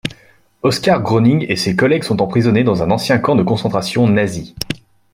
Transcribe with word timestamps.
Oskar 0.63 0.99
Gröning 1.03 1.45
et 1.47 1.55
ses 1.55 1.75
collègues 1.75 2.03
sont 2.05 2.23
emprisonnés 2.23 2.63
dans 2.63 2.81
un 2.81 2.89
ancien 2.89 3.19
camp 3.19 3.35
de 3.35 3.43
concentration 3.43 4.07
nazi. 4.07 4.55